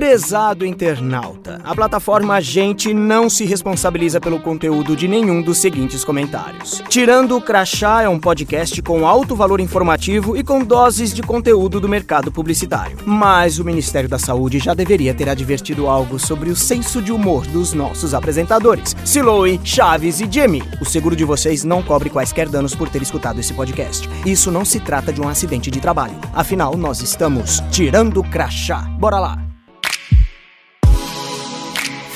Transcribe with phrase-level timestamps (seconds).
[0.00, 6.82] Prezado internauta, a plataforma Agente não se responsabiliza pelo conteúdo de nenhum dos seguintes comentários.
[6.88, 11.78] Tirando o Crachá é um podcast com alto valor informativo e com doses de conteúdo
[11.78, 12.96] do mercado publicitário.
[13.04, 17.46] Mas o Ministério da Saúde já deveria ter advertido algo sobre o senso de humor
[17.48, 20.62] dos nossos apresentadores, Siloe, Chaves e Jimmy.
[20.80, 24.08] O seguro de vocês não cobre quaisquer danos por ter escutado esse podcast.
[24.24, 26.16] Isso não se trata de um acidente de trabalho.
[26.32, 28.80] Afinal, nós estamos tirando o crachá.
[28.98, 29.49] Bora lá!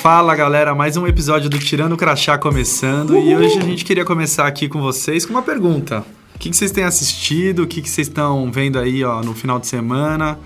[0.05, 3.27] Fala galera, mais um episódio do Tirando o Crachá começando Uhul.
[3.27, 6.05] e hoje a gente queria começar aqui com vocês com uma pergunta.
[6.35, 7.63] O que, que vocês têm assistido?
[7.63, 10.39] O que, que vocês estão vendo aí ó, no final de semana?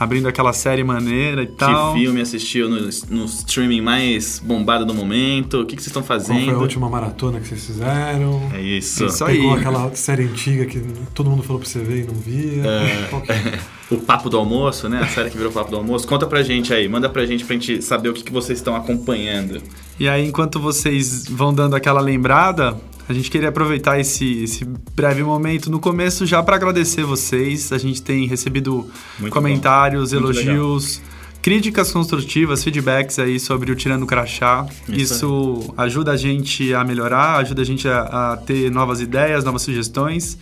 [0.00, 1.92] abrindo aquela série maneira e tal.
[1.92, 5.60] Que filme assistiu no, no streaming mais bombado do momento?
[5.60, 6.36] O que, que vocês estão fazendo?
[6.36, 8.50] Qual foi a última maratona que vocês fizeram?
[8.54, 9.04] É isso.
[9.04, 9.60] isso Pegou aí.
[9.60, 10.80] aquela série antiga que
[11.14, 12.66] todo mundo falou pra você ver e não via.
[12.66, 13.60] É...
[13.90, 15.00] o Papo do Almoço, né?
[15.02, 16.06] A série que virou Papo do Almoço.
[16.06, 18.74] Conta pra gente aí, manda pra gente pra gente saber o que, que vocês estão
[18.74, 19.62] acompanhando.
[19.98, 22.76] E aí, enquanto vocês vão dando aquela lembrada,
[23.08, 27.72] a gente queria aproveitar esse, esse breve momento no começo já para agradecer vocês.
[27.72, 31.02] A gente tem recebido Muito comentários, elogios,
[31.42, 34.66] críticas construtivas, feedbacks aí sobre o Tirando Crachá.
[34.88, 39.44] Isso, Isso ajuda a gente a melhorar, ajuda a gente a, a ter novas ideias,
[39.44, 40.38] novas sugestões.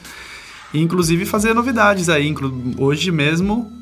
[0.73, 2.35] E, inclusive fazer novidades aí.
[2.79, 3.73] Hoje mesmo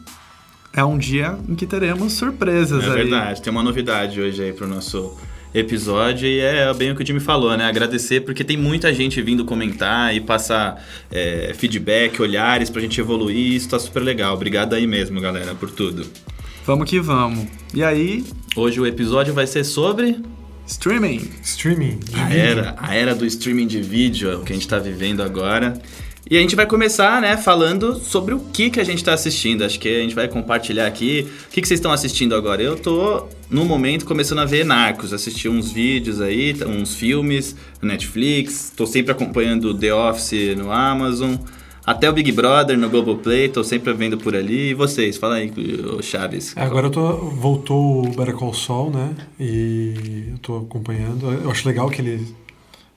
[0.72, 2.90] é um dia em que teremos surpresas é aí.
[2.92, 5.16] É verdade, tem uma novidade hoje aí pro nosso
[5.52, 7.64] episódio e é bem o que o Jimmy falou, né?
[7.64, 13.54] Agradecer porque tem muita gente vindo comentar e passar é, feedback, olhares pra gente evoluir.
[13.54, 14.34] Isso tá super legal.
[14.34, 16.06] Obrigado aí mesmo, galera, por tudo.
[16.64, 17.46] Vamos que vamos.
[17.74, 18.24] E aí?
[18.54, 20.16] Hoje o episódio vai ser sobre.
[20.66, 21.28] Streaming.
[21.42, 21.98] Streaming.
[22.14, 25.20] A era, a era do streaming de vídeo, é o que a gente tá vivendo
[25.20, 25.80] agora.
[26.30, 29.64] E a gente vai começar, né, falando sobre o que, que a gente está assistindo.
[29.64, 31.26] Acho que a gente vai compartilhar aqui.
[31.48, 32.62] O que, que vocês estão assistindo agora?
[32.62, 35.12] Eu tô, no momento, começando a ver Narcos.
[35.12, 38.72] Assisti uns vídeos aí, uns filmes Netflix.
[38.76, 41.34] Tô sempre acompanhando The Office no Amazon.
[41.84, 44.70] Até o Big Brother no Globoplay, tô sempre vendo por ali.
[44.70, 45.16] E vocês?
[45.16, 45.52] Fala aí,
[46.00, 46.56] Chaves.
[46.56, 49.16] É, agora eu tô, voltou o Better Call né?
[49.40, 51.32] E eu tô acompanhando.
[51.42, 52.24] Eu acho legal que ele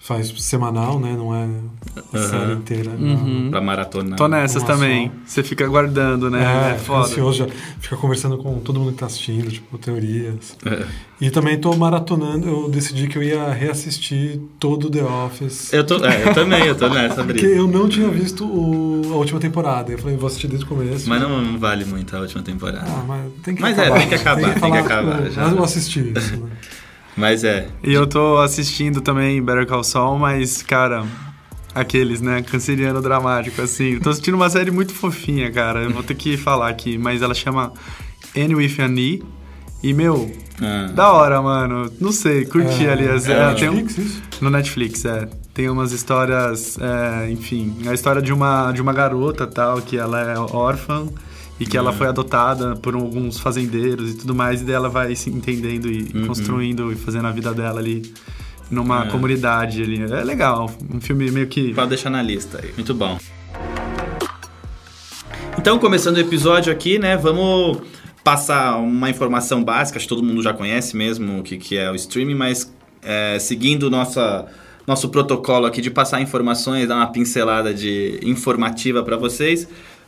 [0.04, 1.16] faz semanal, né?
[1.18, 2.30] Não é a uhum.
[2.30, 2.92] série inteira.
[2.92, 3.48] Uhum.
[3.50, 4.18] Pra maratona.
[4.18, 5.08] Tô nessas também.
[5.08, 5.14] Só.
[5.26, 6.72] Você fica aguardando, né?
[6.72, 7.06] É, é foda.
[7.06, 7.48] ansioso, já
[7.80, 10.58] fica conversando com todo mundo que tá assistindo, tipo, teorias.
[10.66, 10.86] É.
[11.22, 15.72] E também tô maratonando, eu decidi que eu ia reassistir todo The Office.
[15.72, 19.16] Eu, tô, é, eu também, eu tô nessa Porque eu não tinha visto o, a
[19.16, 19.90] última temporada.
[19.90, 21.08] Eu falei, vou assistir desde o começo.
[21.08, 22.84] Mas não vale muito a última temporada.
[22.86, 23.96] Ah, mas tem que mas acabar.
[23.96, 25.32] é, tem que acabar, tem que, tem que acabar.
[25.32, 25.44] já.
[25.44, 26.50] Mas eu assisti isso, né?
[27.16, 27.68] Mas é.
[27.84, 31.06] E eu tô assistindo também Better Call Saul, mas, cara,
[31.74, 32.42] aqueles, né?
[32.42, 34.00] Canceriano dramático, assim.
[34.00, 35.84] tô assistindo uma série muito fofinha, cara.
[35.84, 37.74] Eu vou ter que falar aqui, mas ela chama
[38.36, 39.24] Annie with an E.
[39.84, 40.32] E, meu,
[40.62, 40.92] ah.
[40.94, 41.92] da hora, mano.
[42.00, 43.08] Não sei, curti é, ali.
[43.08, 44.24] As, é, é, Netflix, um, isso?
[44.42, 45.28] No Netflix, é.
[45.54, 50.20] Tem umas histórias, é, enfim, a história de uma, de uma garota tal, que ela
[50.20, 51.06] é órfã
[51.64, 51.84] e que uhum.
[51.86, 55.90] ela foi adotada por alguns fazendeiros e tudo mais, e daí ela vai se entendendo
[55.90, 56.28] e uhum.
[56.28, 58.14] construindo e fazendo a vida dela ali
[58.70, 59.08] numa é.
[59.10, 60.04] comunidade ali.
[60.04, 61.74] É legal, um filme meio que...
[61.74, 63.18] Pode deixar na lista aí, muito bom.
[65.58, 67.78] Então, começando o episódio aqui, né, vamos
[68.26, 71.90] passar uma informação básica, acho que todo mundo já conhece mesmo o que, que é
[71.90, 74.46] o streaming, mas é, seguindo nossa
[74.86, 79.66] nosso protocolo aqui de passar informações, dar uma pincelada de informativa para vocês.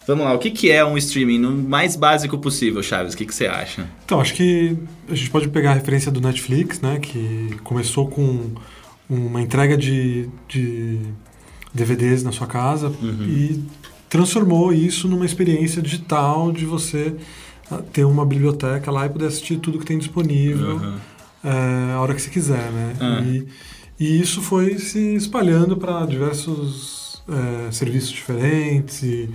[0.08, 3.14] Vamos lá, o que, que é um streaming no mais básico possível, Chaves?
[3.14, 3.88] O que, que você acha?
[4.06, 4.78] Então, acho que
[5.10, 7.00] a gente pode pegar a referência do Netflix, né?
[7.00, 8.52] Que começou com
[9.10, 11.00] uma entrega de, de
[11.74, 13.26] DVDs na sua casa uhum.
[13.28, 13.64] e
[14.10, 17.16] transformou isso numa experiência digital de você
[17.70, 20.98] ah, ter uma biblioteca lá e poder assistir tudo que tem disponível uhum.
[21.44, 22.94] é, a hora que você quiser, né?
[23.02, 23.24] Uhum.
[23.26, 23.48] E,
[24.00, 29.30] e, isso foi se espalhando para diversos é, serviços diferentes e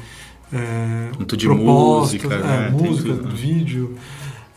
[0.52, 2.70] é, Muito de música, é, né?
[2.70, 3.34] música, tudo, né?
[3.34, 3.96] vídeo.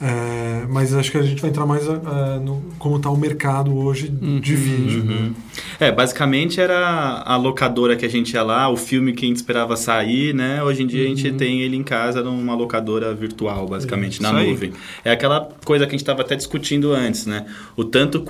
[0.01, 3.73] É, mas acho que a gente vai entrar mais é, no, como está o mercado
[3.73, 5.03] hoje uhum, de vídeo.
[5.03, 5.13] Né?
[5.13, 5.33] Uhum.
[5.79, 9.37] É, basicamente era a locadora que a gente ia lá, o filme que a gente
[9.37, 10.61] esperava sair, né?
[10.61, 11.05] Hoje em dia uhum.
[11.05, 11.37] a gente uhum.
[11.37, 14.73] tem ele em casa numa locadora virtual, basicamente, na nuvem.
[15.05, 17.45] É aquela coisa que a gente estava até discutindo antes, né?
[17.77, 18.25] O tanto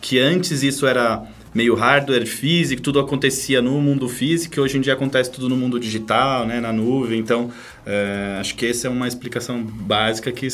[0.00, 4.80] que antes isso era meio hardware físico, tudo acontecia no mundo físico, e hoje em
[4.80, 7.18] dia acontece tudo no mundo digital, né, na nuvem.
[7.18, 7.50] Então,
[7.84, 10.46] é, acho que essa é uma explicação básica que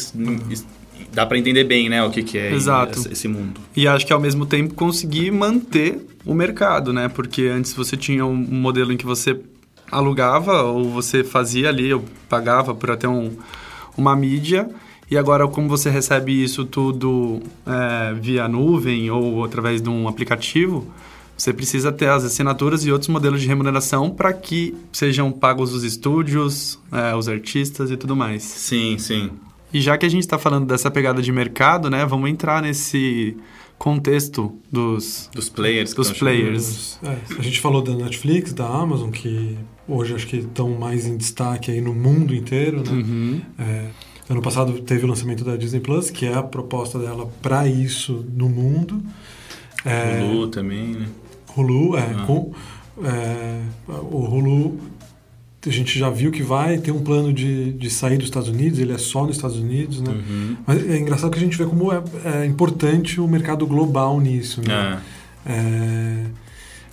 [1.12, 3.08] dá para entender bem, né, o que, que é Exato.
[3.10, 3.60] esse mundo.
[3.76, 7.08] E acho que ao mesmo tempo conseguir manter o mercado, né?
[7.08, 9.38] Porque antes você tinha um modelo em que você
[9.90, 13.32] alugava ou você fazia ali, ou pagava para ter um,
[13.96, 14.68] uma mídia
[15.10, 20.86] E agora, como você recebe isso tudo é, via nuvem ou através de um aplicativo,
[21.36, 25.84] você precisa ter as assinaturas e outros modelos de remuneração para que sejam pagos os
[25.84, 28.42] estúdios, é, os artistas e tudo mais.
[28.42, 29.30] Sim, sim.
[29.72, 33.36] E já que a gente está falando dessa pegada de mercado, né, vamos entrar nesse
[33.78, 35.92] contexto dos dos players.
[35.92, 36.98] Dos players.
[37.02, 41.16] É, a gente falou da Netflix, da Amazon, que hoje acho que estão mais em
[41.16, 42.90] destaque aí no mundo inteiro, né?
[42.90, 43.40] Uhum.
[43.58, 43.88] É,
[44.28, 48.24] ano passado teve o lançamento da Disney Plus, que é a proposta dela para isso
[48.34, 49.02] no mundo.
[49.84, 51.06] É, Hulu também, né?
[51.56, 52.24] Hulu, é, ah.
[52.26, 52.52] com,
[53.04, 54.78] é, o Hulu
[55.68, 58.78] a gente já viu que vai ter um plano de, de sair dos Estados Unidos,
[58.78, 60.12] ele é só nos Estados Unidos, né?
[60.12, 60.56] Uhum.
[60.66, 64.60] Mas é engraçado que a gente vê como é, é importante o mercado global nisso,
[64.66, 65.02] né?
[65.44, 65.52] É.
[65.52, 66.24] É,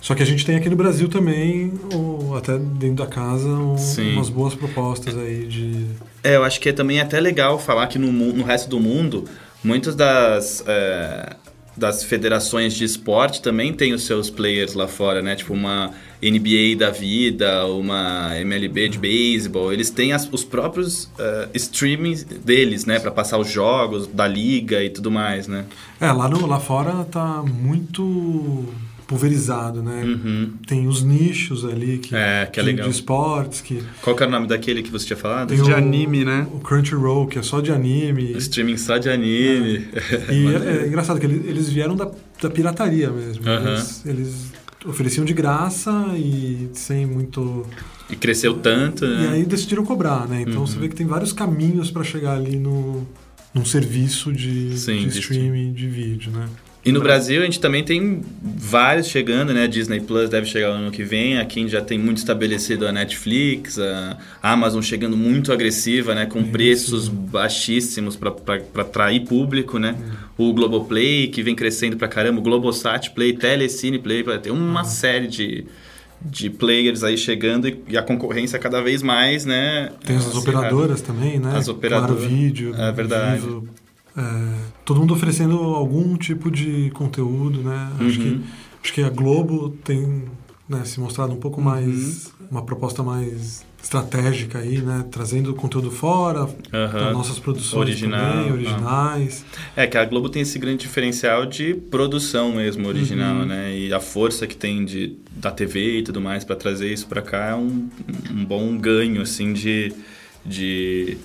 [0.00, 3.76] só que a gente tem aqui no Brasil também, ou até dentro da casa, um,
[4.14, 5.86] umas boas propostas aí de...
[6.24, 9.24] É, eu acho que é também até legal falar que no, no resto do mundo,
[9.62, 10.64] muitas das...
[10.66, 11.36] É
[11.76, 15.34] das federações de esporte também tem os seus players lá fora, né?
[15.34, 15.90] Tipo uma
[16.22, 19.72] NBA da vida, uma MLB de beisebol.
[19.72, 22.98] Eles têm as, os próprios uh, streamings deles, né?
[22.98, 25.64] para passar os jogos da liga e tudo mais, né?
[26.00, 28.66] É, lá, no, lá fora tá muito
[29.06, 30.02] pulverizado, né?
[30.04, 30.52] Uhum.
[30.66, 32.88] Tem os nichos ali que, é, que é legal.
[32.88, 33.60] de esportes.
[33.60, 33.82] Que...
[34.02, 35.48] Qual que era o nome daquele que você tinha falado?
[35.48, 36.46] Tem de o, anime, né?
[36.52, 38.32] O Crunchyroll, que é só de anime.
[38.34, 39.88] O streaming só de anime.
[39.92, 40.14] É.
[40.34, 42.10] E é, é, engraçado que eles, eles vieram da,
[42.40, 43.46] da pirataria mesmo.
[43.46, 43.68] Uhum.
[43.68, 44.52] Eles, eles
[44.86, 47.66] ofereciam de graça e sem muito...
[48.10, 49.24] E cresceu tanto, né?
[49.24, 50.42] E aí decidiram cobrar, né?
[50.42, 50.66] Então uhum.
[50.66, 53.06] você vê que tem vários caminhos para chegar ali no,
[53.54, 56.48] num serviço de, Sim, de streaming de vídeo, né?
[56.84, 59.66] E no Brasil a gente também tem vários chegando, né?
[59.66, 61.38] Disney Plus deve chegar no ano que vem.
[61.38, 66.26] Aqui a gente já tem muito estabelecido a Netflix, a Amazon chegando muito agressiva, né?
[66.26, 66.50] Com Isso.
[66.50, 68.34] preços baixíssimos para
[68.76, 69.96] atrair público, né?
[70.38, 70.50] Uhum.
[70.50, 74.84] O Globoplay, que vem crescendo pra caramba, o Globosat Play, Telecine Play, tem uma uhum.
[74.84, 75.64] série de,
[76.20, 79.90] de players aí chegando e, e, a concorrência cada vez mais, né?
[80.04, 81.56] Tem as operadoras também, né?
[81.56, 82.18] As operadoras.
[82.18, 83.40] Claro Vídeo, é verdade.
[83.40, 83.68] Vivo.
[84.16, 87.92] É, todo mundo oferecendo algum tipo de conteúdo, né?
[87.98, 88.06] Uhum.
[88.06, 88.40] Acho, que,
[88.82, 90.24] acho que a Globo tem
[90.68, 92.26] né, se mostrado um pouco mais.
[92.26, 92.46] Uhum.
[92.50, 95.04] uma proposta mais estratégica aí, né?
[95.10, 97.12] Trazendo conteúdo fora, uhum.
[97.12, 99.44] nossas produções Original, também, originais.
[99.76, 103.46] É que a Globo tem esse grande diferencial de produção mesmo, original, uhum.
[103.46, 103.76] né?
[103.76, 107.20] E a força que tem de, da TV e tudo mais para trazer isso para
[107.20, 107.88] cá é um,
[108.30, 109.92] um bom ganho, assim, de,
[110.46, 111.18] de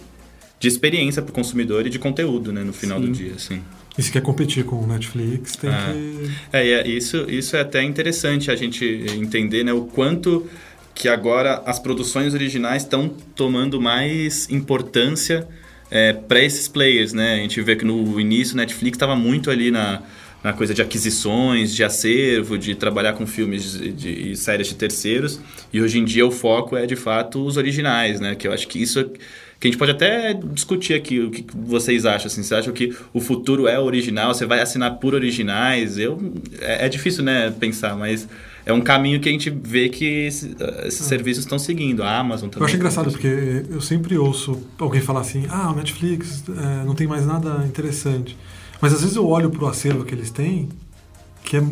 [0.60, 3.06] de experiência para o consumidor e de conteúdo, né, no final Sim.
[3.06, 3.62] do dia, assim.
[3.98, 5.74] E se quer competir com o Netflix, tem é.
[5.74, 6.32] que...
[6.54, 8.86] É, é, isso, isso é até interessante a gente
[9.18, 10.48] entender, né, o quanto
[10.94, 15.48] que agora as produções originais estão tomando mais importância
[15.90, 17.36] é, para esses players, né?
[17.36, 20.02] A gente vê que no início o Netflix estava muito ali na,
[20.44, 25.40] na coisa de aquisições, de acervo, de trabalhar com filmes e séries de terceiros.
[25.72, 28.36] E hoje em dia o foco é de fato os originais, né?
[28.36, 29.10] Que eu acho que isso
[29.60, 32.28] que a gente pode até discutir aqui o que vocês acham.
[32.28, 34.34] Assim, você acha que o futuro é original?
[34.34, 35.98] Você vai assinar por originais?
[35.98, 36.18] Eu,
[36.62, 38.26] é, é difícil, né, pensar, mas
[38.66, 41.04] é um caminho que a gente vê que esses, esses ah.
[41.04, 42.04] serviços estão seguindo.
[42.04, 42.62] A Amazon também.
[42.62, 46.96] Eu acho engraçado porque eu sempre ouço alguém falar assim: ah, o Netflix é, não
[46.96, 48.38] tem mais nada interessante.
[48.80, 50.70] Mas às vezes eu olho para o acervo que eles têm
[51.44, 51.64] que é,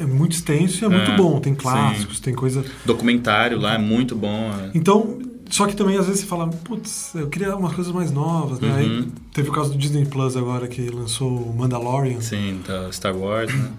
[0.00, 1.38] é, muito extenso e é, é muito bom.
[1.40, 2.22] Tem clássicos, sim.
[2.22, 2.64] tem coisa.
[2.86, 4.50] Documentário lá é muito bom.
[4.50, 4.70] É.
[4.74, 5.18] Então,
[5.50, 8.82] só que também às vezes você fala, putz, eu queria umas coisas mais novas, né?
[8.82, 9.10] Uhum.
[9.32, 12.20] Teve o caso do Disney Plus agora que lançou o Mandalorian.
[12.20, 13.70] Sim, da Star Wars, né?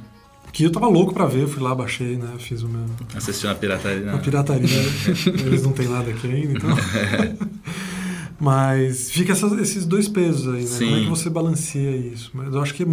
[0.52, 2.34] Que eu tava louco pra ver, fui lá, baixei, né?
[2.40, 2.86] Fiz o meu.
[3.16, 4.12] Assistiu na pirataria, né?
[4.14, 4.68] Na pirataria.
[5.46, 6.70] Eles não tem nada aqui ainda, então.
[8.40, 10.68] Mas fica essas, esses dois pesos aí, né?
[10.68, 10.86] Sim.
[10.86, 12.32] Como é que você balanceia isso?
[12.34, 12.86] Mas eu acho que,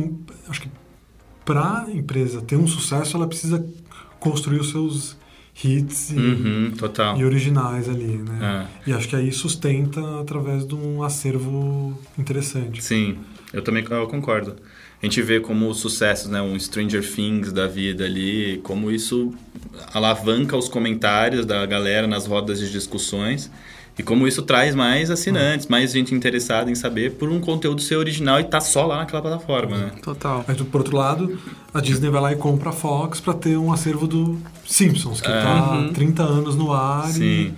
[0.48, 0.68] acho que
[1.44, 3.64] pra empresa ter um sucesso, ela precisa
[4.18, 5.16] construir os seus
[5.62, 6.72] hits e, uhum,
[7.16, 8.68] e originais ali, né?
[8.86, 8.90] É.
[8.90, 12.82] E acho que aí sustenta através de um acervo interessante.
[12.82, 13.18] Sim,
[13.52, 14.56] eu também eu concordo.
[15.00, 19.34] A gente vê como sucessos, né, um Stranger Things da vida ali, como isso
[19.92, 23.50] alavanca os comentários da galera nas rodas de discussões
[23.98, 27.96] e como isso traz mais assinantes, mais gente interessada em saber por um conteúdo ser
[27.96, 29.92] original e tá só lá naquela plataforma, né?
[30.02, 30.44] Total.
[30.46, 31.38] Mas, por outro lado,
[31.72, 35.28] a Disney vai lá e compra a Fox para ter um acervo do Simpsons, que
[35.28, 35.92] está há uhum.
[35.92, 37.06] 30 anos no ar.
[37.06, 37.22] Sim.
[37.22, 37.54] E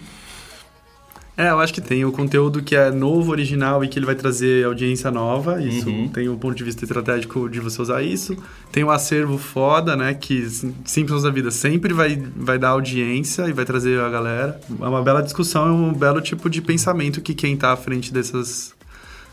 [1.36, 4.14] é, eu acho que tem o conteúdo que é novo, original e que ele vai
[4.14, 5.62] trazer audiência nova.
[5.62, 6.08] Isso uhum.
[6.08, 8.34] tem o ponto de vista estratégico de você usar isso.
[8.72, 10.14] Tem o acervo foda, né?
[10.14, 10.48] Que
[10.86, 14.58] Simpsons da Vida sempre vai, vai dar audiência e vai trazer a galera.
[14.80, 18.10] É uma bela discussão, é um belo tipo de pensamento que quem tá à frente
[18.14, 18.74] dessas,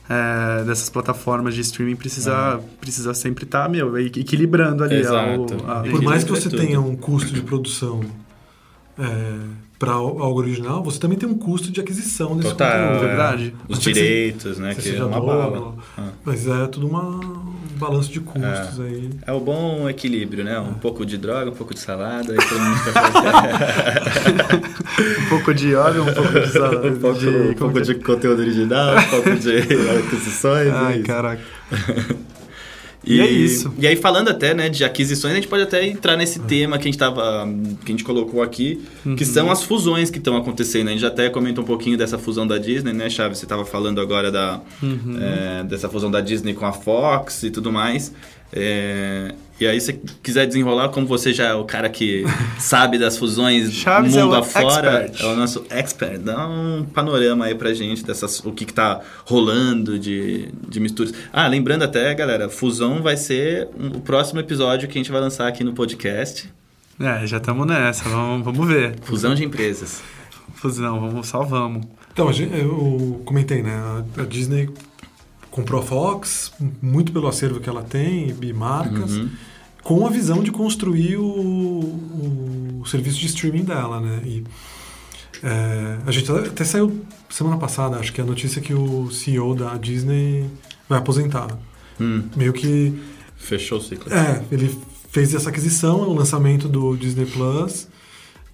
[0.09, 2.63] é, dessas plataformas de streaming precisa, uhum.
[2.81, 4.97] precisa sempre estar, tá, meu, equilibrando ali.
[4.97, 5.55] Exato.
[5.65, 8.01] A, a, Por mais que você tenha um custo de produção
[8.99, 9.35] é,
[9.83, 13.03] para algo original, você também tem um custo de aquisição desse Total, conteúdo.
[13.03, 13.53] É verdade.
[13.67, 14.73] Os direitos, né?
[14.75, 15.75] Que é uma bala.
[15.97, 16.07] Ah.
[16.23, 18.83] Mas é tudo uma, um balanço de custos é.
[18.83, 19.09] aí.
[19.27, 20.57] É o bom equilíbrio, né?
[20.57, 20.75] Um é.
[20.81, 23.19] pouco de droga, um pouco de salada, aí todo mundo fazer.
[25.19, 26.87] um pouco de óleo, um pouco de salada.
[26.87, 29.57] um pouco, de, um pouco de conteúdo original, um pouco de
[29.99, 30.73] aquisições.
[30.73, 31.41] Ai, é caraca.
[33.03, 33.73] E, e, é isso.
[33.77, 36.45] E aí, falando até né, de aquisições, a gente pode até entrar nesse uhum.
[36.45, 37.47] tema que a gente tava,
[37.83, 39.15] que a gente colocou aqui, uhum.
[39.15, 40.87] que são as fusões que estão acontecendo.
[40.87, 43.39] A gente até comentou um pouquinho dessa fusão da Disney, né, Chaves?
[43.39, 45.17] Você estava falando agora da, uhum.
[45.19, 48.13] é, dessa fusão da Disney com a Fox e tudo mais.
[48.51, 52.23] É, e aí, se quiser desenrolar, como você já é o cara que
[52.59, 55.21] sabe das fusões Chaves mundo é afora, expert.
[55.21, 56.19] é o nosso expert.
[56.19, 61.13] Dá um panorama aí pra gente dessas, o que, que tá rolando de, de misturas.
[61.31, 65.21] Ah, lembrando até, galera, fusão vai ser um, o próximo episódio que a gente vai
[65.21, 66.51] lançar aqui no podcast.
[66.99, 68.95] É, já estamos nessa, vamos, vamos ver.
[69.01, 70.01] Fusão de empresas.
[70.55, 71.85] Fusão, vamos, só vamos.
[72.11, 74.03] Então, eu comentei, né?
[74.17, 74.69] A Disney
[75.53, 79.29] comprou a Fox, muito pelo acervo que ela tem e marcas, uhum.
[79.83, 84.19] com a visão de construir o, o, o, serviço de streaming dela, né?
[84.25, 84.43] E
[85.43, 89.77] é, a gente até saiu semana passada, acho que a notícia que o CEO da
[89.77, 90.49] Disney
[90.89, 91.47] vai aposentar.
[92.01, 92.23] Hum.
[92.35, 92.91] Meio que...
[93.37, 94.11] Fechou o ciclo.
[94.11, 94.75] É, ele
[95.11, 97.87] fez essa aquisição, o lançamento do Disney Plus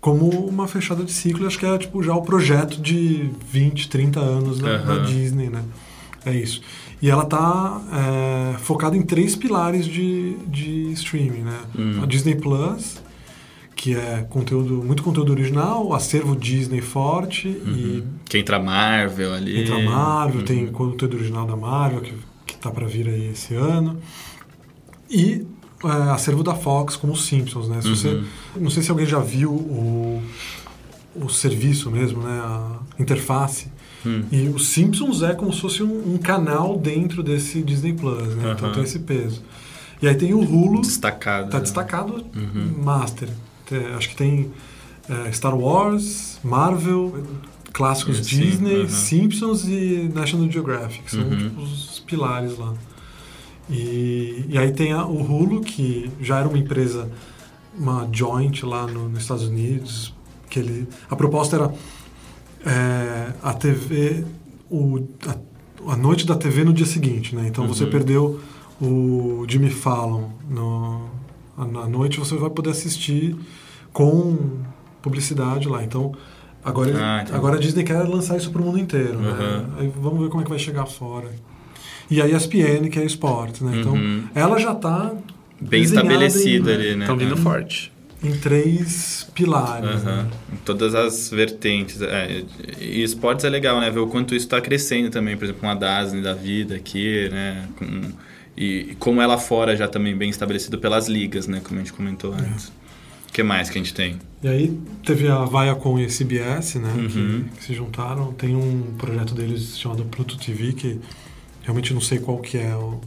[0.02, 1.48] como uma fechada de ciclo.
[1.48, 4.86] Acho que é tipo já o projeto de 20, 30 anos da, uhum.
[4.86, 5.64] da Disney, né?
[6.26, 6.62] É isso.
[7.02, 11.60] E ela está é, focada em três pilares de, de streaming, né?
[11.78, 12.04] Uhum.
[12.04, 13.02] A Disney Plus,
[13.74, 17.74] que é conteúdo, muito conteúdo original, acervo Disney forte uhum.
[17.74, 18.04] e...
[18.26, 19.62] Que entra Marvel ali.
[19.62, 20.46] Entra Marvel, uhum.
[20.46, 22.14] tem conteúdo original da Marvel, que,
[22.46, 23.98] que tá para vir aí esse ano.
[25.10, 25.48] E
[25.86, 27.82] é, acervo da Fox, como os Simpsons, né?
[27.82, 28.26] Se você, uhum.
[28.58, 30.22] não sei se alguém já viu o,
[31.16, 32.42] o serviço mesmo, né?
[32.44, 33.68] A interface
[34.06, 34.24] Hum.
[34.32, 38.54] E os Simpsons é como se fosse um, um canal dentro desse Disney Plus, né?
[38.56, 39.44] Então tem esse peso.
[40.02, 40.82] E aí tem o Hulu.
[40.82, 41.50] Destacado.
[41.50, 41.64] Tá né?
[41.64, 42.84] destacado uhum.
[42.84, 43.30] Master.
[43.66, 44.52] Tem, acho que tem
[45.10, 47.26] é, Star Wars, Marvel,
[47.74, 48.90] clássicos Sim, Disney, uhum.
[48.90, 51.10] Simpsons e National Geographic.
[51.12, 51.38] São uhum.
[51.38, 52.74] tipo, os pilares lá.
[53.70, 57.10] E, e aí tem a, o Hulu, que já era uma empresa,
[57.78, 60.14] uma joint lá no, nos Estados Unidos,
[60.50, 61.74] que ele, a proposta era
[62.66, 64.24] é, a TV,
[64.70, 67.46] o, a, a, noite da TV no dia seguinte, né?
[67.48, 67.74] Então uhum.
[67.74, 68.40] você perdeu
[68.82, 71.10] o Jimmy Fallon no,
[71.58, 73.36] na noite, você vai poder assistir
[73.94, 74.60] com
[75.02, 75.84] publicidade lá.
[75.84, 76.14] Então
[76.64, 79.22] agora, ah, agora a Disney quer lançar isso para o mundo inteiro, uhum.
[79.22, 79.66] né?
[79.80, 81.30] Aí vamos ver como é que vai chegar fora.
[82.12, 83.80] E a ESPN, que é esporte, né?
[83.80, 84.24] Então uhum.
[84.34, 85.14] ela já está
[85.62, 87.06] bem estabelecida ali, né?
[87.06, 87.38] Estão vindo é.
[87.38, 90.04] forte em três pilares.
[90.04, 90.06] Uhum.
[90.06, 90.30] Né?
[90.54, 92.02] Em todas as vertentes.
[92.02, 92.44] É,
[92.80, 93.90] e esportes é legal, né?
[93.90, 97.30] Ver o quanto isso está crescendo também, por exemplo, com a Dasne da vida aqui,
[97.30, 97.68] né?
[97.78, 98.12] Com,
[98.58, 101.62] e, e como ela fora já também bem estabelecido pelas ligas, né?
[101.64, 102.42] Como a gente comentou é.
[102.42, 102.68] antes.
[103.30, 104.18] O que mais que a gente tem?
[104.44, 106.92] E aí teve a Viacom e a CBS, né?
[106.98, 107.44] Uhum.
[107.44, 108.34] Que, que, se juntaram.
[108.34, 111.00] Tem um projeto deles chamado Pluto TV, que
[111.62, 113.00] realmente não sei qual que é o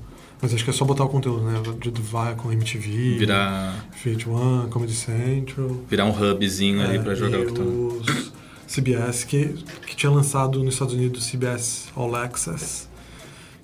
[0.42, 1.62] mas acho que é só botar o conteúdo, né?
[1.80, 5.70] De vai com MTV, virar VH1, Comedy Central.
[5.88, 7.62] Virar um hubzinho é, ali para jogar o que tá.
[7.62, 8.32] Os
[8.66, 9.54] CBS, que,
[9.86, 12.88] que tinha lançado nos Estados Unidos CBS All Access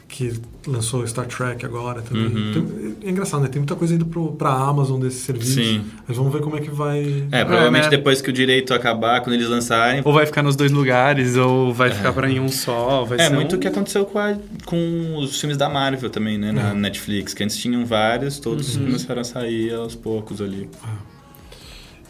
[0.08, 0.32] que
[0.66, 2.26] lançou Star Trek agora também.
[2.26, 2.52] Uhum.
[2.52, 3.48] Tem, é engraçado, né?
[3.48, 5.54] Tem muita coisa indo pro, pra Amazon desse serviço.
[5.54, 5.84] Sim.
[6.08, 7.26] Mas vamos ver como é que vai.
[7.30, 7.96] É, provavelmente é, né?
[7.98, 10.00] depois que o direito acabar, quando eles lançarem.
[10.02, 11.92] Ou vai ficar nos dois lugares, ou vai é.
[11.92, 13.06] ficar pra em um só.
[13.18, 13.58] é muito o um...
[13.60, 14.34] que aconteceu com, a,
[14.64, 16.52] com os filmes da Marvel também, né?
[16.52, 16.74] Na é.
[16.74, 18.86] Netflix, que antes tinham vários, todos uhum.
[18.86, 20.70] começaram a sair aos poucos ali.
[20.84, 21.18] É.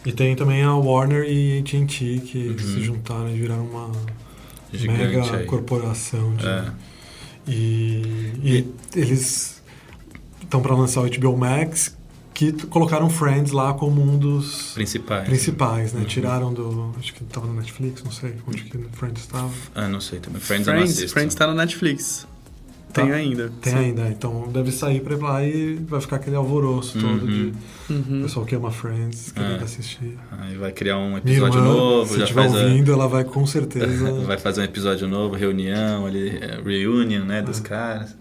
[0.05, 2.57] E tem também a Warner e AT&T que uhum.
[2.57, 3.91] se juntaram e viraram uma
[4.71, 5.45] Gigante mega aí.
[5.45, 6.65] corporação de é.
[7.49, 8.01] E,
[8.43, 9.61] e eles
[10.43, 11.97] estão para lançar o HBO Max,
[12.33, 16.01] que colocaram Friends lá como um dos principais, principais né?
[16.01, 16.05] Uhum.
[16.05, 16.93] Tiraram do.
[16.97, 19.51] Acho que estava no Netflix, não sei onde que Friends estava.
[19.73, 20.39] Ah, não sei também.
[20.39, 22.27] Friends, Friends, Friends está no Netflix.
[22.91, 23.51] Tá, tem ainda.
[23.61, 23.79] Tem sim.
[23.79, 24.07] ainda.
[24.09, 27.19] Então deve sair pra lá e vai ficar aquele alvoroço uhum.
[27.19, 27.53] todo de
[27.89, 28.19] uhum.
[28.19, 29.63] o pessoal que ama Friends, querendo é.
[29.63, 30.17] assistir.
[30.31, 32.13] Aí vai criar um episódio irmã, novo.
[32.13, 32.95] Se estiver ouvindo, a...
[32.95, 34.11] ela vai com certeza.
[34.25, 37.63] vai fazer um episódio novo, reunião ali, é, reunion, né, dos é.
[37.63, 38.15] caras.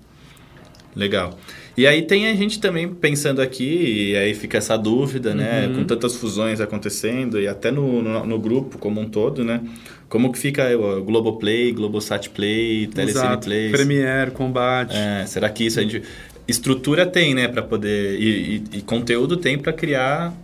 [0.95, 1.39] Legal.
[1.79, 5.69] E aí tem a gente também pensando aqui, e aí fica essa dúvida, né?
[5.69, 5.75] Uhum.
[5.77, 9.61] Com tantas fusões acontecendo, e até no, no, no, grupo como um todo, né?
[10.09, 13.71] Como que fica o Globoplay, Globosat Play, Telecine Play?
[13.71, 14.97] Premiere, Combate.
[14.97, 16.03] É, será que isso a gente...
[16.49, 17.47] Estrutura tem, né?
[17.47, 18.19] para poder...
[18.21, 20.35] E, e, e, conteúdo tem para criar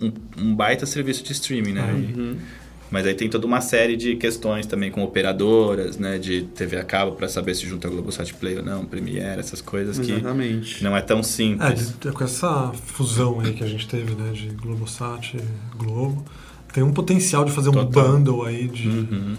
[0.00, 1.92] um, um, baita serviço de streaming, né?
[1.92, 2.36] Uhum.
[2.36, 2.59] E,
[2.90, 6.18] mas aí tem toda uma série de questões também com operadoras, né?
[6.18, 9.98] De TV a cabo para saber se junta Globosat Play ou não, Premiere, essas coisas
[9.98, 10.76] Exatamente.
[10.76, 11.94] que não é tão simples.
[12.04, 14.32] É, com essa fusão aí que a gente teve, né?
[14.32, 16.24] De Globosat e Globo,
[16.72, 17.84] tem um potencial de fazer Total.
[17.84, 19.36] um bundle aí de, uhum.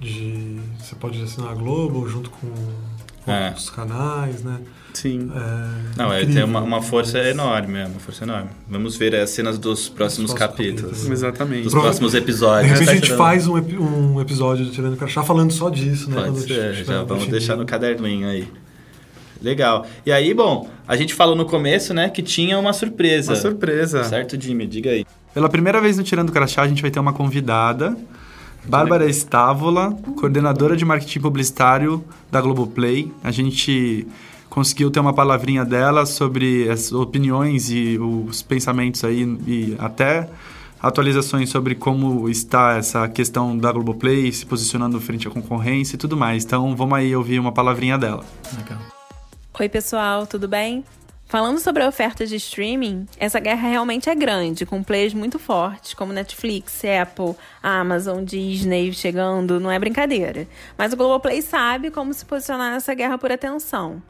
[0.00, 0.56] de...
[0.78, 2.48] Você pode assinar a Globo junto com
[3.26, 3.48] é.
[3.48, 4.58] outros canais, né?
[4.94, 5.30] Sim.
[5.34, 7.28] É, não, é, tem uma, uma força mas...
[7.28, 8.50] enorme, é uma força enorme.
[8.68, 10.82] Vamos ver as cenas dos próximos, capítulos.
[10.82, 11.10] capítulos.
[11.10, 11.64] Exatamente.
[11.64, 12.72] Dos próximos episódios.
[12.72, 16.22] De repente a gente faz um, um episódio de Tirando Crachá falando só disso, né?
[16.22, 18.46] Pode ser, já vamos deixar no caderninho aí.
[19.40, 19.86] Legal.
[20.06, 23.32] E aí, bom, a gente falou no começo, né, que tinha uma surpresa.
[23.32, 24.04] Uma surpresa.
[24.04, 24.66] Certo, Jimmy?
[24.66, 25.04] Diga aí.
[25.34, 27.96] Pela primeira vez no Tirando Crachá, a gente vai ter uma convidada,
[28.64, 33.12] Bárbara Estávola, coordenadora de marketing publicitário da Globoplay.
[33.22, 34.06] A gente
[34.48, 40.28] conseguiu ter uma palavrinha dela sobre as opiniões e os pensamentos aí e até
[40.80, 46.16] atualizações sobre como está essa questão da Globoplay se posicionando frente à concorrência e tudo
[46.16, 46.44] mais.
[46.44, 48.24] Então vamos aí ouvir uma palavrinha dela.
[48.56, 48.78] Legal.
[49.58, 50.84] Oi pessoal, tudo bem?
[51.32, 55.94] Falando sobre a oferta de streaming, essa guerra realmente é grande, com players muito fortes,
[55.94, 60.46] como Netflix, Apple, Amazon, Disney chegando, não é brincadeira.
[60.76, 64.02] Mas o Globoplay sabe como se posicionar nessa guerra por atenção.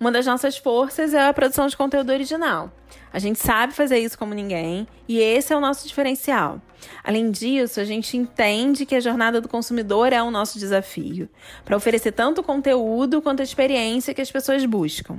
[0.00, 2.72] Uma das nossas forças é a produção de conteúdo original.
[3.12, 6.62] A gente sabe fazer isso como ninguém e esse é o nosso diferencial.
[7.04, 11.28] Além disso, a gente entende que a jornada do consumidor é o nosso desafio,
[11.62, 15.18] para oferecer tanto conteúdo quanto a experiência que as pessoas buscam.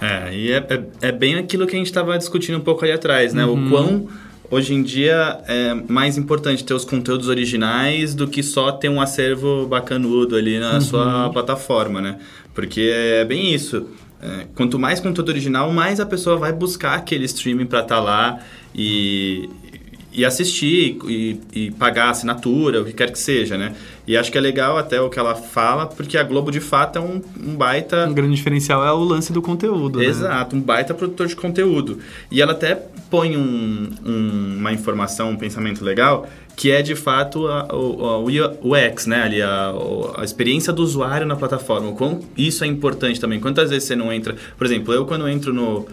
[0.00, 2.92] É, e é, é, é bem aquilo que a gente estava discutindo um pouco ali
[2.92, 3.44] atrás, né?
[3.44, 3.66] Uhum.
[3.66, 4.08] O quão
[4.50, 9.00] hoje em dia é mais importante ter os conteúdos originais do que só ter um
[9.00, 10.80] acervo bacanudo ali na uhum.
[10.80, 12.18] sua plataforma, né?
[12.54, 13.86] Porque é bem isso.
[14.22, 18.00] É, quanto mais conteúdo original, mais a pessoa vai buscar aquele streaming para estar tá
[18.00, 18.40] lá
[18.74, 19.48] e,
[20.12, 23.74] e assistir e, e, pagar a assinatura, o que quer que seja, né?
[24.06, 26.98] E acho que é legal até o que ela fala, porque a Globo de fato
[26.98, 28.08] é um, um baita.
[28.08, 30.00] Um grande diferencial é o lance do conteúdo.
[30.00, 30.06] Né?
[30.06, 32.00] Exato, um baita produtor de conteúdo.
[32.28, 32.74] E ela até
[33.08, 38.74] põe um, um, uma informação, um pensamento legal, que é de fato a, o, o
[38.74, 39.22] UX, né?
[39.22, 39.72] Ali a,
[40.16, 41.90] a experiência do usuário na plataforma.
[41.90, 43.38] O quão isso é importante também.
[43.38, 44.34] Quantas vezes você não entra.
[44.58, 45.86] Por exemplo, eu quando entro no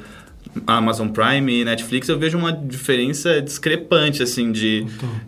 [0.66, 4.86] Amazon Prime e Netflix, eu vejo uma diferença discrepante, assim, de,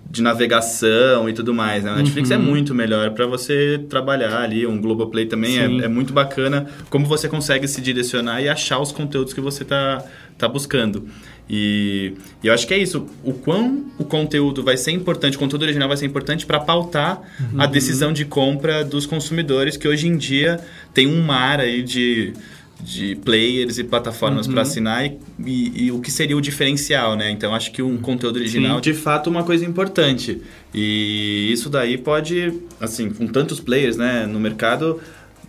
[0.09, 1.83] de navegação e tudo mais.
[1.83, 1.91] Né?
[1.91, 2.43] A Netflix é uhum.
[2.43, 7.05] é muito melhor para você trabalhar ali, um Globoplay também é, é, muito bacana como
[7.05, 10.03] você consegue se direcionar e achar os conteúdos que você tá,
[10.37, 11.07] tá buscando.
[11.49, 13.07] E, e, eu acho que é isso.
[13.23, 17.21] O quão o conteúdo vai ser importante, o conteúdo original vai ser importante para pautar
[17.39, 17.59] uhum.
[17.59, 20.59] a decisão de compra dos consumidores, que hoje em dia
[20.93, 22.33] tem um mar aí de,
[22.79, 24.53] de players e plataformas uhum.
[24.53, 27.29] para assinar e, e, e, o que seria o diferencial, né?
[27.29, 28.81] Então acho que um conteúdo original Sim.
[28.81, 30.41] de fato uma coisa importante.
[30.73, 34.99] E isso daí pode, assim, com tantos players né, no mercado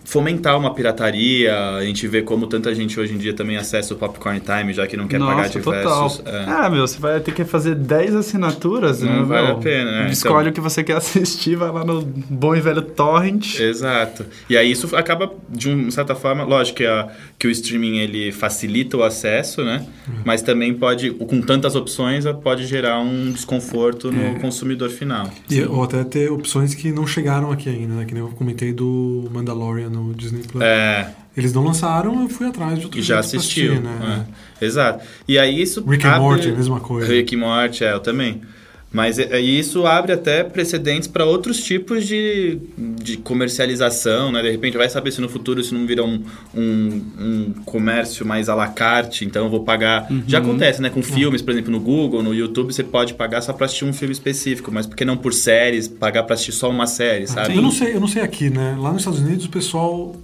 [0.05, 1.77] fomentar uma pirataria.
[1.77, 4.87] A gente vê como tanta gente hoje em dia também acessa o Popcorn Time, já
[4.87, 6.17] que não quer Nossa, pagar diversos.
[6.19, 6.35] Total.
[6.35, 6.45] É.
[6.47, 9.23] Ah, meu, você vai ter que fazer 10 assinaturas, não né?
[9.23, 9.57] vale meu?
[9.57, 10.11] a pena, né?
[10.11, 10.51] Escolhe então...
[10.51, 13.59] o que você quer assistir, vai lá no bom e velho Torrent.
[13.59, 14.25] Exato.
[14.49, 17.09] E aí isso acaba, de uma certa forma, lógico que, a,
[17.39, 19.87] que o streaming ele facilita o acesso, né?
[20.09, 20.15] Uhum.
[20.25, 24.39] Mas também pode, com tantas opções, pode gerar um desconforto no é.
[24.39, 25.31] consumidor final.
[25.49, 28.05] E, ou até ter opções que não chegaram aqui ainda, né?
[28.05, 30.63] Que nem eu comentei do Mandalorian no Disney Plus.
[30.63, 31.15] É.
[31.37, 34.27] Eles não lançaram, eu fui atrás de outro E já assistiu, assistir, né?
[34.61, 34.65] É.
[34.65, 35.05] Exato.
[35.29, 36.19] E aí isso Rick abre...
[36.19, 37.13] and Morty, mesma coisa.
[37.13, 38.43] Rick and Morty, é, eu também.
[38.93, 44.43] Mas é, isso abre até precedentes para outros tipos de, de comercialização, né?
[44.43, 48.49] De repente vai saber se no futuro isso não vira um, um, um comércio mais
[48.49, 50.11] à la carte, então eu vou pagar...
[50.11, 50.25] Uhum.
[50.27, 50.91] Já acontece, né?
[50.91, 53.93] Com filmes, por exemplo, no Google, no YouTube, você pode pagar só para assistir um
[53.93, 57.55] filme específico, mas por que não por séries, pagar para assistir só uma série, sabe?
[57.55, 58.77] Eu não sei, eu não sei aqui, né?
[58.77, 60.17] Lá nos Estados Unidos o pessoal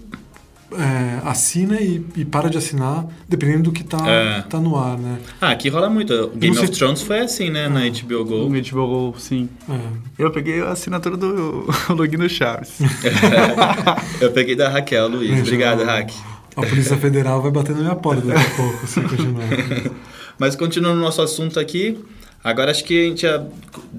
[0.72, 4.42] é, assina e, e, para de assinar, dependendo do que tá, é.
[4.42, 5.18] tá no ar, né?
[5.40, 6.12] Ah, aqui rola muito.
[6.12, 7.68] O Game of Thrones foi assim, né?
[7.68, 8.48] Na HBO Go.
[8.48, 9.48] No HBO Go, sim.
[9.68, 10.22] É.
[10.24, 12.78] Eu peguei a assinatura do login do Chaves.
[14.20, 15.40] eu peguei da Raquel, Luiz.
[15.40, 16.36] Obrigado, Raquel.
[16.56, 19.44] A Polícia Federal vai bater na minha porta daqui a pouco, se continuar.
[20.38, 21.98] Mas continuando o nosso assunto aqui,
[22.46, 23.26] agora acho que a gente,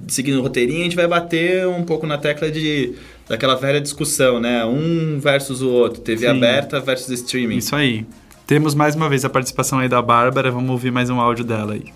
[0.08, 2.96] seguindo o roteirinho, a gente vai bater um pouco na tecla de
[3.28, 4.64] daquela velha discussão, né?
[4.66, 6.38] Um versus o outro, TV Sim.
[6.38, 7.58] aberta versus streaming.
[7.58, 8.06] Isso aí.
[8.46, 11.74] Temos mais uma vez a participação aí da Bárbara, vamos ouvir mais um áudio dela
[11.74, 11.94] aí.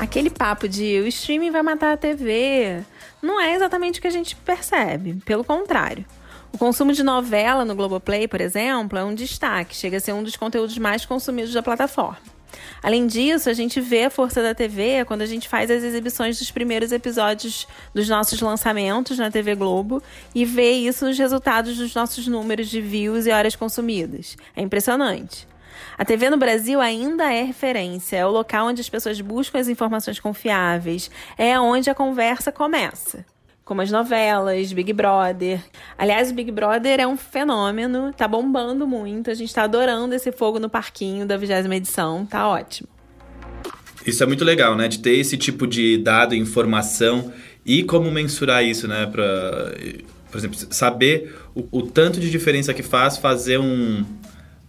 [0.00, 2.82] Aquele papo de o streaming vai matar a TV
[3.22, 6.04] não é exatamente o que a gente percebe, pelo contrário.
[6.52, 10.22] O consumo de novela no Globoplay, por exemplo, é um destaque, chega a ser um
[10.22, 12.35] dos conteúdos mais consumidos da plataforma.
[12.82, 16.38] Além disso, a gente vê a força da TV quando a gente faz as exibições
[16.38, 20.02] dos primeiros episódios dos nossos lançamentos na TV Globo
[20.34, 24.36] e vê isso nos resultados dos nossos números de views e horas consumidas.
[24.54, 25.48] É impressionante.
[25.98, 29.68] A TV no Brasil ainda é referência, é o local onde as pessoas buscam as
[29.68, 33.24] informações confiáveis, é onde a conversa começa
[33.66, 35.60] como as novelas, Big Brother.
[35.98, 40.30] Aliás, o Big Brother é um fenômeno, tá bombando muito, a gente tá adorando esse
[40.30, 42.88] fogo no parquinho da vigésima edição, tá ótimo.
[44.06, 44.86] Isso é muito legal, né?
[44.86, 47.32] De ter esse tipo de dado, informação
[47.64, 49.04] e como mensurar isso, né?
[49.06, 49.74] Pra,
[50.30, 54.04] por exemplo, saber o, o tanto de diferença que faz fazer um,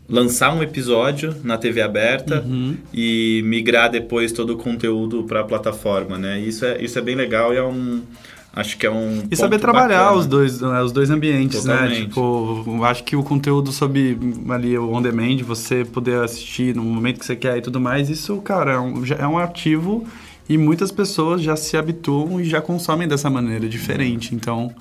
[0.09, 2.75] lançar um episódio na TV aberta uhum.
[2.91, 6.39] e migrar depois todo o conteúdo para a plataforma, né?
[6.39, 8.01] Isso é, isso é bem legal e é um
[8.57, 9.23] Acho que é um.
[9.29, 11.73] E saber trabalhar os dois, né, os dois ambientes, né?
[11.73, 11.99] Totalmente.
[11.99, 12.07] né?
[12.07, 14.17] Tipo, acho que o conteúdo sobre
[14.49, 18.09] ali o on demand, você poder assistir no momento que você quer e tudo mais,
[18.09, 20.07] isso, cara, é um, é um ativo
[20.49, 24.33] e muitas pessoas já se habituam e já consomem dessa maneira diferente.
[24.33, 24.73] Então,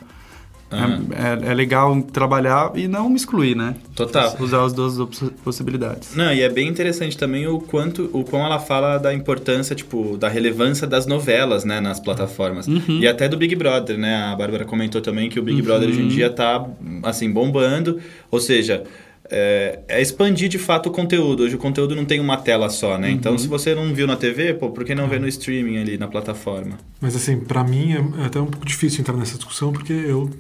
[0.72, 1.08] Uhum.
[1.12, 3.76] É, é, legal trabalhar e não me excluir, né?
[3.94, 4.36] Total.
[4.40, 4.96] Usar as duas
[5.44, 6.16] possibilidades.
[6.16, 10.16] Não, e é bem interessante também o quanto, o quão ela fala da importância, tipo,
[10.16, 12.66] da relevância das novelas, né, nas plataformas.
[12.66, 12.98] Uhum.
[13.00, 14.16] E até do Big Brother, né?
[14.16, 15.64] A Bárbara comentou também que o Big uhum.
[15.64, 16.66] Brother hoje em dia tá,
[17.04, 18.00] assim, bombando.
[18.28, 18.82] Ou seja,
[19.30, 21.44] é, é, expandir de fato o conteúdo.
[21.44, 23.10] Hoje o conteúdo não tem uma tela só, né?
[23.10, 23.36] Então, uhum.
[23.36, 25.98] Então, se você não viu na TV, pô, por que não ver no streaming ali,
[25.98, 26.78] na plataforma?
[27.00, 30.30] Mas, assim, para mim é, é até um pouco difícil entrar nessa discussão, porque eu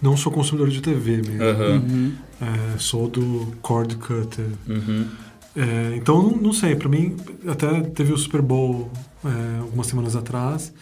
[0.00, 1.42] não sou consumidor de TV mesmo.
[1.42, 2.12] Uhum.
[2.40, 4.46] É, sou do cord cutter.
[4.68, 5.06] Uhum.
[5.56, 8.90] É, então, não, não sei, para mim, até teve o Super Bowl
[9.24, 10.72] é, algumas semanas atrás.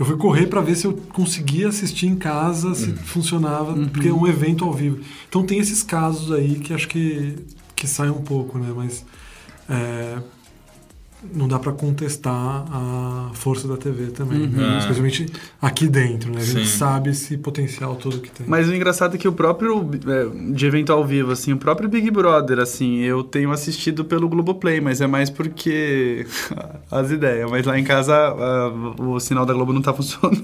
[0.00, 2.96] Eu fui correr para ver se eu conseguia assistir em casa, se uhum.
[2.96, 4.98] funcionava, porque é um evento ao vivo.
[5.28, 7.36] Então, tem esses casos aí que acho que,
[7.76, 8.72] que saem um pouco, né?
[8.74, 9.04] Mas
[9.68, 10.18] é,
[11.34, 14.48] não dá para contestar a força da TV também, uhum.
[14.48, 14.78] né?
[14.78, 15.26] especialmente
[15.60, 16.40] aqui dentro, né?
[16.40, 16.78] A gente Sim.
[16.78, 18.46] sabe esse potencial todo que tem.
[18.46, 21.88] Mas o engraçado é que o próprio é, de evento ao vivo, assim, o próprio
[21.88, 26.26] Big Brother, assim, eu tenho assistido pelo Globoplay, mas é mais porque
[26.90, 28.68] as ideias, mas lá em casa a,
[29.02, 30.42] o sinal da Globo não tá funcionando.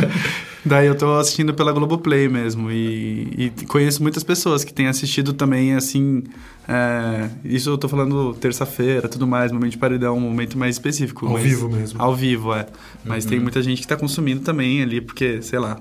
[0.64, 5.32] Daí eu tô assistindo pela Globoplay mesmo e, e conheço muitas pessoas que têm assistido
[5.32, 6.22] também, assim,
[6.72, 11.26] é, isso eu tô falando terça-feira, tudo mais, momento de paredão, um momento mais específico.
[11.26, 12.00] Ao vivo mesmo.
[12.00, 12.64] Ao vivo, é.
[13.04, 13.30] Mas uhum.
[13.30, 15.78] tem muita gente que tá consumindo também ali, porque, sei lá,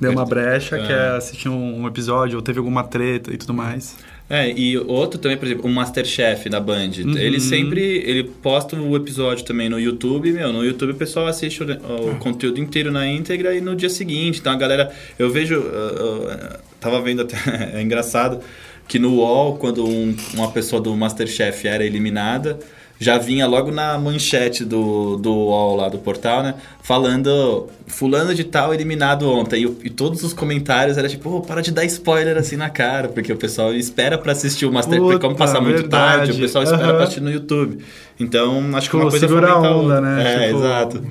[0.00, 0.86] deu uma brecha, é.
[0.88, 3.96] quer assistir um, episódio, ou teve alguma treta e tudo mais.
[4.28, 6.90] É, e outro também, por exemplo, o Masterchef da Band.
[7.04, 7.16] Uhum.
[7.16, 10.32] Ele sempre ele posta o episódio também no YouTube.
[10.32, 12.18] Meu, no YouTube o pessoal assiste o, o uhum.
[12.18, 14.40] conteúdo inteiro na íntegra e no dia seguinte.
[14.40, 14.90] Então a galera.
[15.16, 15.54] Eu vejo.
[15.54, 16.38] Eu, eu,
[16.80, 17.36] tava vendo até.
[17.78, 18.40] é engraçado
[18.86, 22.58] que no UOL, quando um, uma pessoa do Masterchef era eliminada,
[22.98, 26.54] já vinha logo na manchete do, do UOL lá do portal, né?
[26.82, 29.64] Falando, fulano de tal eliminado ontem.
[29.64, 33.08] E, e todos os comentários era tipo, oh, para de dar spoiler assim na cara,
[33.08, 36.16] porque o pessoal espera para assistir o Masterchef, como passar muito verdade.
[36.16, 36.94] tarde, o pessoal espera uhum.
[36.94, 37.78] pra assistir no YouTube.
[38.18, 40.22] Então, acho que uma coisa fomenta a onda, né?
[40.22, 40.58] É, tipo...
[40.58, 41.04] exato.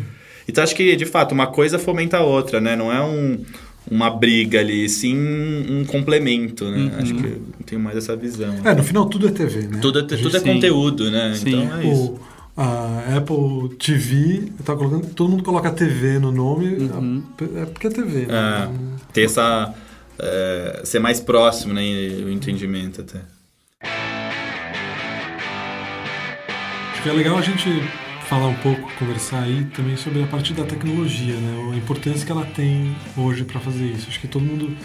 [0.48, 2.76] Então, acho que, de fato, uma coisa fomenta a outra, né?
[2.76, 3.44] Não é um
[3.90, 5.16] uma briga ali, sim
[5.70, 6.78] um complemento, né?
[6.78, 6.92] Uhum.
[7.02, 8.56] Acho que eu tenho mais essa visão.
[8.64, 9.80] É, no final tudo é TV, né?
[9.82, 11.34] Tudo é, tudo é conteúdo, né?
[11.36, 11.50] Sim.
[11.50, 12.12] Então é isso.
[12.12, 12.20] O,
[12.56, 17.24] a Apple TV, tá colocando, todo mundo coloca TV no nome, uhum.
[17.56, 18.28] é porque é TV, né?
[18.30, 18.76] É, então,
[19.12, 19.74] ter essa...
[20.20, 21.82] É, ser mais próximo, né?
[21.82, 23.20] O entendimento até.
[26.92, 27.68] Acho que é legal a gente
[28.34, 31.72] falar um pouco, conversar aí também sobre a parte da tecnologia, né?
[31.72, 34.08] A importância que ela tem hoje para fazer isso.
[34.10, 34.76] Acho que todo mundo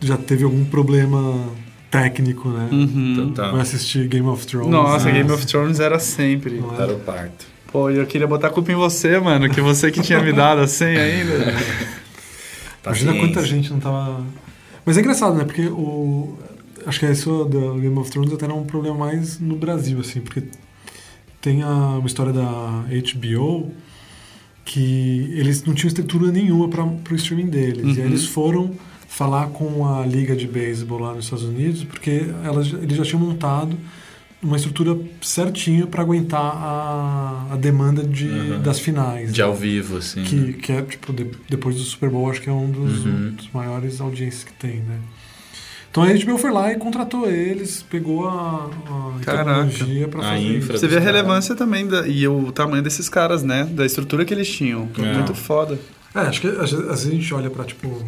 [0.00, 1.48] já teve algum problema
[1.90, 2.68] técnico, né?
[2.70, 3.30] Uhum.
[3.30, 4.70] Então, Vai assistir Game of Thrones.
[4.70, 5.12] Nossa, né?
[5.12, 6.62] Game of Thrones era sempre.
[6.78, 6.82] É?
[6.82, 7.46] Era o parto.
[7.72, 10.60] Pô, eu queria botar a culpa em você, mano, que você que tinha me dado
[10.60, 11.52] a senha ainda.
[12.86, 14.24] Imagina quanta gente não tava.
[14.84, 15.44] Mas é engraçado, né?
[15.44, 16.38] Porque o.
[16.86, 20.20] Acho que isso do Game of Thrones até era um problema mais no Brasil, assim,
[20.20, 20.44] porque
[21.40, 23.72] tem a, uma história da HBO
[24.64, 27.84] que eles não tinham estrutura nenhuma para o streaming deles.
[27.84, 27.94] Uhum.
[27.94, 28.74] E aí eles foram
[29.06, 33.20] falar com a liga de beisebol lá nos Estados Unidos, porque elas, eles já tinham
[33.20, 33.78] montado
[34.42, 38.62] uma estrutura certinha para aguentar a, a demanda de, uhum.
[38.62, 39.32] das finais.
[39.32, 39.46] De né?
[39.46, 40.22] ao vivo, assim.
[40.24, 43.12] Que, que é, tipo, de, depois do Super Bowl, acho que é um dos, uhum.
[43.12, 44.98] um dos maiores audiências que tem, né?
[45.96, 50.76] Então a HBO foi lá e contratou eles, pegou a, a tecnologia para fazer infra
[50.76, 51.66] Você vê a relevância cara.
[51.66, 53.64] também da, e o tamanho desses caras, né?
[53.64, 54.90] Da estrutura que eles tinham.
[54.98, 55.14] É.
[55.14, 55.78] Muito foda.
[56.14, 58.04] É, acho que às vezes a gente olha para tipo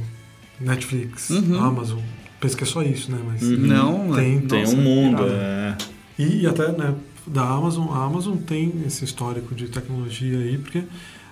[0.61, 1.59] Netflix, uhum.
[1.59, 2.01] Amazon,
[2.38, 3.18] pensa que é só isso, né?
[3.24, 3.57] Mas uhum.
[3.57, 5.22] não, tem, tem nossa, um mundo.
[5.27, 5.77] É.
[6.18, 6.94] E, e, até, né,
[7.27, 10.83] da Amazon, a Amazon tem esse histórico de tecnologia aí, porque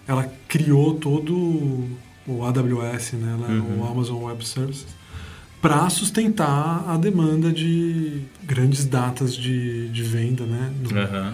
[0.08, 1.84] ela criou todo
[2.26, 3.80] o AWS, né, uhum.
[3.82, 4.86] o Amazon Web Services,
[5.60, 10.70] para sustentar a demanda de grandes datas de, de venda, né?
[10.80, 11.32] No, uhum.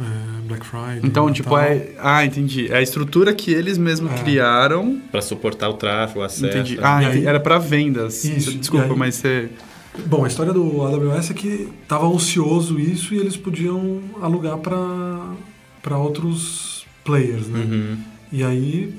[0.00, 1.00] é, Black Friday.
[1.02, 1.60] Então, tipo, tal.
[1.60, 1.90] é.
[1.98, 2.70] Ah, entendi.
[2.72, 4.14] É a estrutura que eles mesmos é.
[4.16, 5.00] criaram.
[5.10, 6.46] Para suportar o tráfego, o acesso.
[6.46, 6.78] Entendi.
[6.80, 8.24] Ah, aí, era para vendas.
[8.24, 8.56] Isso.
[8.56, 9.48] Desculpa, aí, mas você.
[10.06, 15.98] Bom, a história do AWS é que estava ocioso isso e eles podiam alugar para
[15.98, 17.60] outros players, né?
[17.60, 17.98] Uhum.
[18.30, 18.94] E aí,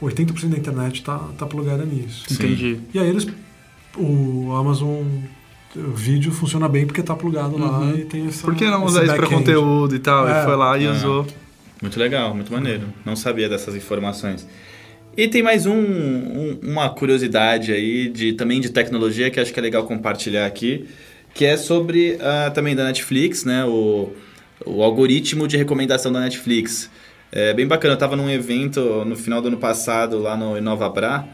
[0.00, 2.24] 80% da internet está tá plugada nisso.
[2.30, 2.78] Entendi.
[2.92, 3.26] E aí eles
[3.96, 5.04] o Amazon
[5.74, 7.96] vídeo funciona bem porque está plugado lá uhum.
[7.96, 8.42] e tem essa.
[8.44, 10.28] Por que não usar isso para conteúdo e tal?
[10.28, 10.90] É, e foi lá e é.
[10.90, 11.26] usou.
[11.82, 12.88] Muito legal, muito maneiro.
[13.04, 14.46] Não sabia dessas informações.
[15.16, 19.60] E tem mais um, um, uma curiosidade aí de também de tecnologia que acho que
[19.60, 20.88] é legal compartilhar aqui,
[21.32, 23.64] que é sobre uh, também da Netflix, né?
[23.64, 24.12] O,
[24.64, 26.90] o algoritmo de recomendação da Netflix.
[27.30, 31.28] É bem bacana, eu estava num evento no final do ano passado lá no InovaBra,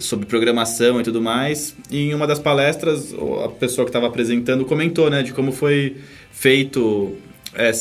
[0.00, 1.76] sobre programação e tudo mais.
[1.90, 5.96] E em uma das palestras, a pessoa que estava apresentando comentou, né, de como foi
[6.32, 7.16] feito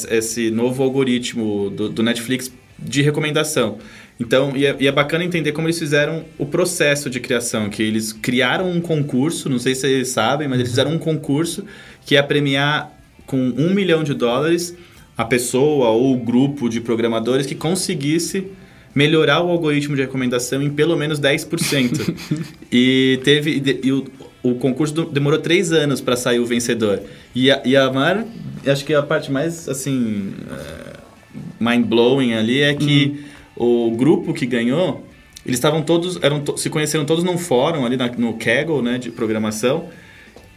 [0.09, 3.77] esse novo algoritmo do, do Netflix de recomendação.
[4.19, 7.81] Então, e é, e é, bacana entender como eles fizeram o processo de criação, que
[7.81, 11.63] eles criaram um concurso, não sei se vocês sabem, mas eles fizeram um concurso
[12.05, 12.91] que ia premiar
[13.25, 14.75] com um milhão de dólares
[15.17, 18.47] a pessoa ou o grupo de programadores que conseguisse
[18.93, 22.15] melhorar o algoritmo de recomendação em pelo menos 10%.
[22.71, 23.79] e teve.
[23.83, 24.05] E o,
[24.41, 27.01] o concurso demorou três anos para sair o vencedor.
[27.35, 28.25] E a, e a maior,
[28.65, 30.99] acho que a parte mais, assim, uh,
[31.59, 33.19] mind-blowing ali é que
[33.57, 33.87] hum.
[33.89, 35.05] o grupo que ganhou,
[35.45, 39.11] eles estavam todos, eram, se conheceram todos num fórum ali na, no Kaggle, né, de
[39.11, 39.89] programação.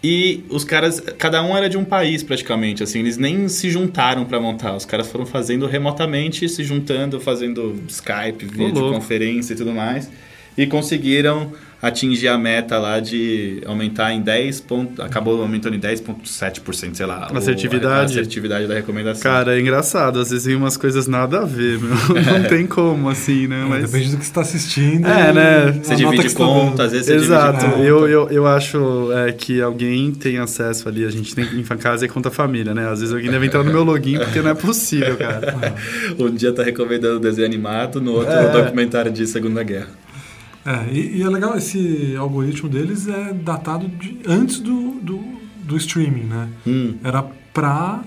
[0.04, 4.24] E os caras, cada um era de um país praticamente, assim, eles nem se juntaram
[4.24, 10.10] para montar, os caras foram fazendo remotamente, se juntando, fazendo Skype, videoconferência e tudo mais,
[10.58, 11.52] e conseguiram
[11.82, 17.28] atingir a meta lá de aumentar em 10 pontos, acabou aumentando em 10.7%, sei lá.
[17.34, 18.12] Assertividade.
[18.16, 19.20] A, assertividade da recomendação.
[19.20, 21.90] Cara, é engraçado, às vezes vem umas coisas nada a ver, meu.
[22.22, 23.62] Não tem como, assim, né?
[23.62, 23.90] É, Mas...
[23.90, 25.08] Depende do que você está assistindo.
[25.08, 25.72] É, né?
[25.82, 27.58] Você divide tá conta, às vezes você Exato.
[27.58, 27.84] divide conta.
[27.84, 32.06] Eu, eu, eu acho é, que alguém tem acesso ali, a gente tem em casa
[32.06, 32.88] e conta família, né?
[32.88, 35.74] Às vezes alguém deve entrar no meu login, porque não é possível, cara.
[36.16, 38.52] um dia tá recomendando desenho animado, no outro é.
[38.52, 39.88] documentário de Segunda Guerra.
[40.64, 45.20] É, e, e, é legal, esse algoritmo deles é datado de, antes do, do,
[45.64, 46.48] do streaming, né?
[46.66, 46.94] Hum.
[47.02, 48.04] Era pra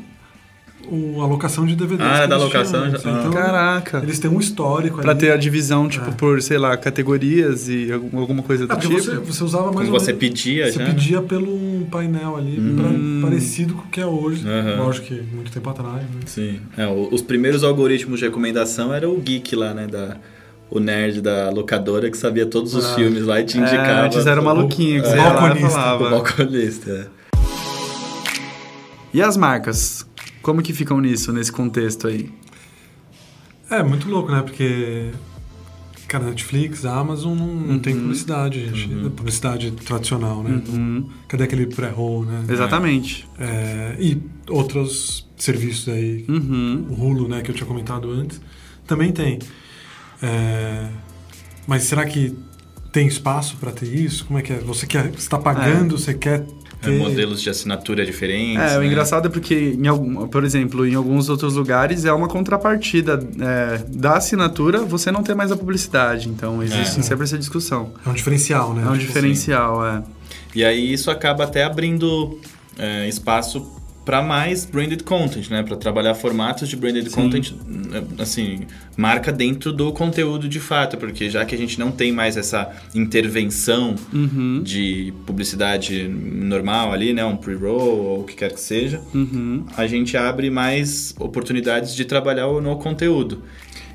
[0.88, 2.08] o, a alocação de DVDs.
[2.08, 2.98] Ah, é da alocação já.
[2.98, 4.00] Então, Caraca.
[4.00, 5.20] Eles têm um histórico Pra ali.
[5.20, 6.14] ter a divisão, tipo, é.
[6.14, 8.94] por, sei lá, categorias e alguma coisa do é, tipo.
[8.94, 10.86] Você, você usava mais Como você menos, pedia Você já?
[10.86, 12.76] pedia pelo um painel ali, hum.
[13.20, 14.46] pra, parecido com o que é hoje.
[14.48, 14.86] Uhum.
[14.86, 16.04] Lógico que muito tempo atrás.
[16.04, 16.22] Né?
[16.26, 16.60] Sim.
[16.78, 19.88] É, os primeiros algoritmos de recomendação era o Geek lá, né?
[19.88, 20.18] Da
[20.70, 22.96] o nerd da locadora que sabia todos os ah.
[22.96, 24.02] filmes lá e te indicava.
[24.02, 25.70] É, antes era maluquinho, que é, você balconista.
[25.70, 26.06] Falava.
[26.06, 27.08] O balconista, é.
[29.14, 30.06] E as marcas?
[30.42, 32.30] Como que ficam nisso, nesse contexto aí?
[33.70, 34.42] É, muito louco, né?
[34.42, 35.12] Porque,
[36.08, 37.80] cara, Netflix, Amazon não, não uhum.
[37.80, 38.94] tem publicidade, gente.
[38.94, 39.10] Uhum.
[39.10, 40.62] Publicidade tradicional, né?
[40.68, 41.10] Uhum.
[41.28, 42.44] Cadê aquele pré-roll, né?
[42.48, 43.28] Exatamente.
[43.40, 46.86] É, e outros serviços aí, uhum.
[46.90, 48.40] o Hulu, né, que eu tinha comentado antes,
[48.86, 49.40] também tem.
[50.22, 50.88] É,
[51.68, 52.36] mas será que
[52.92, 54.26] tem espaço para ter isso?
[54.26, 54.58] Como é que é?
[54.60, 55.98] Você quer está pagando, é.
[55.98, 56.46] você quer
[56.82, 56.94] ter...
[56.94, 58.62] É, modelos de assinatura diferentes.
[58.62, 58.78] É, né?
[58.78, 63.20] o engraçado é porque, em algum, por exemplo, em alguns outros lugares é uma contrapartida
[63.40, 66.30] é, da assinatura, você não tem mais a publicidade.
[66.30, 67.04] Então existe é.
[67.04, 67.92] sempre essa discussão.
[68.06, 68.84] É um diferencial, né?
[68.84, 70.04] É um tipo diferencial, assim.
[70.12, 70.16] é.
[70.56, 72.40] E aí isso acaba até abrindo
[72.78, 73.70] é, espaço
[74.06, 75.64] para mais branded content, né?
[75.64, 77.16] Para trabalhar formatos de branded Sim.
[77.16, 77.54] content,
[78.20, 78.62] assim,
[78.96, 82.72] marca dentro do conteúdo de fato, porque já que a gente não tem mais essa
[82.94, 84.62] intervenção uhum.
[84.64, 87.26] de publicidade normal ali, né?
[87.26, 89.66] Um pre-roll ou o que quer que seja, uhum.
[89.76, 93.42] a gente abre mais oportunidades de trabalhar no conteúdo.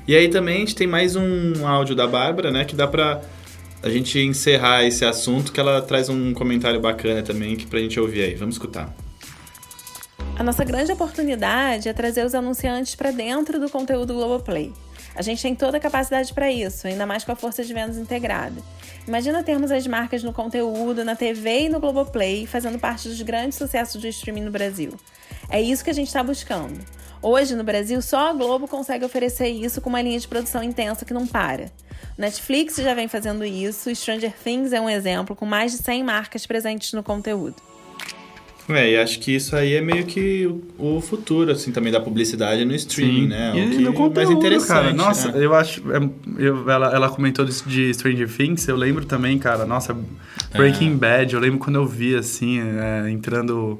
[0.05, 2.65] E aí também a gente tem mais um áudio da Bárbara, né?
[2.65, 3.21] Que dá para
[3.81, 7.97] a gente encerrar esse assunto, que ela traz um comentário bacana também que pra gente
[7.97, 8.35] ouvir aí.
[8.35, 8.93] Vamos escutar.
[10.41, 14.73] A nossa grande oportunidade é trazer os anunciantes para dentro do conteúdo Globoplay.
[15.13, 17.95] A gente tem toda a capacidade para isso, ainda mais com a força de vendas
[17.95, 18.59] integrada.
[19.07, 23.55] Imagina termos as marcas no conteúdo, na TV e no Globoplay, fazendo parte dos grandes
[23.55, 24.93] sucessos do streaming no Brasil.
[25.47, 26.83] É isso que a gente está buscando.
[27.21, 31.05] Hoje, no Brasil, só a Globo consegue oferecer isso com uma linha de produção intensa
[31.05, 31.71] que não para.
[32.17, 36.47] Netflix já vem fazendo isso, Stranger Things é um exemplo, com mais de 100 marcas
[36.47, 37.70] presentes no conteúdo.
[38.69, 42.63] É, e acho que isso aí é meio que o futuro, assim, também da publicidade
[42.63, 43.27] no streaming, Sim.
[43.27, 43.53] né?
[43.55, 44.67] E, o que no conteúdo, mais interessante.
[44.67, 45.45] Cara, nossa, né?
[45.45, 45.81] eu acho.
[45.91, 49.95] É, eu, ela, ela comentou disso de Stranger Things, eu lembro também, cara, nossa,
[50.55, 50.95] Breaking é.
[50.95, 53.79] Bad, eu lembro quando eu vi, assim, é, entrando.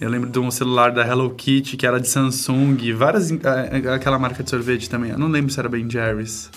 [0.00, 3.30] Eu lembro de um celular da Hello Kitty que era de Samsung, várias.
[3.32, 5.10] É, aquela marca de sorvete também.
[5.10, 6.50] Eu não lembro se era Ben Jerry's.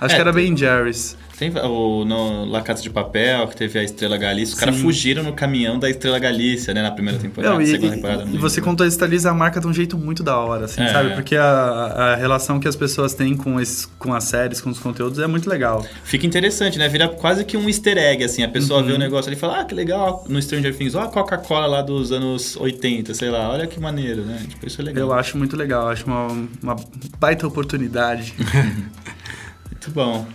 [0.00, 1.16] Acho é, que era Ben Jerry's.
[1.38, 4.54] Tem o no La Casa de Papel, que teve a Estrela Galícia.
[4.54, 6.82] Os caras fugiram no caminhão da Estrela Galícia, né?
[6.82, 8.24] Na primeira temporada, não, e, segunda temporada.
[8.24, 10.88] E, e você contextualiza a marca de um jeito muito da hora, assim, é.
[10.88, 11.14] sabe?
[11.14, 14.78] Porque a, a relação que as pessoas têm com, esses, com as séries, com os
[14.78, 15.84] conteúdos, é muito legal.
[16.04, 16.88] Fica interessante, né?
[16.88, 18.42] Vira quase que um easter egg, assim.
[18.42, 18.86] A pessoa uhum.
[18.86, 20.94] vê o negócio ali e fala, ah, que legal, no Stranger Things.
[20.94, 23.50] Ó a Coca-Cola lá dos anos 80, sei lá.
[23.50, 24.42] Olha que maneiro, né?
[24.48, 25.08] Tipo, isso é legal.
[25.08, 25.88] Eu acho muito legal.
[25.90, 26.28] Acho uma,
[26.62, 26.76] uma
[27.18, 28.32] baita oportunidade.
[29.70, 30.26] muito bom.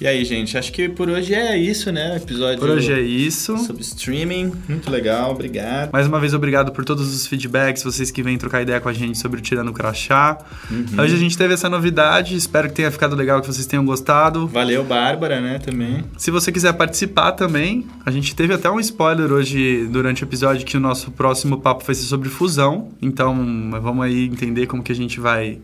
[0.00, 2.16] E aí, gente, acho que por hoje é isso, né?
[2.16, 3.58] episódio Por hoje é isso.
[3.58, 4.52] Sobre streaming.
[4.68, 5.90] Muito legal, obrigado.
[5.92, 8.92] Mais uma vez, obrigado por todos os feedbacks, vocês que vêm trocar ideia com a
[8.92, 10.38] gente sobre o Tirando Crachá.
[10.70, 11.02] Uhum.
[11.02, 14.46] Hoje a gente teve essa novidade, espero que tenha ficado legal, que vocês tenham gostado.
[14.46, 16.04] Valeu, Bárbara, né, também.
[16.16, 20.64] Se você quiser participar também, a gente teve até um spoiler hoje durante o episódio
[20.64, 22.92] que o nosso próximo papo vai ser sobre fusão.
[23.02, 23.34] Então,
[23.82, 25.58] vamos aí entender como que a gente vai